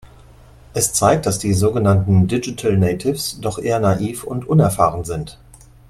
Es 0.73 0.93
zeigt, 0.93 1.27
dass 1.27 1.37
die 1.37 1.53
sogenannten 1.53 2.27
Digital 2.27 2.75
Natives 2.75 3.37
doch 3.39 3.59
eher 3.59 3.79
naiv 3.79 4.23
und 4.23 4.47
unerfahren 4.47 5.03
sind. 5.03 5.37